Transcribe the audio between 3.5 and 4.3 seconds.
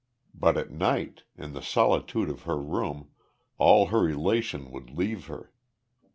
all her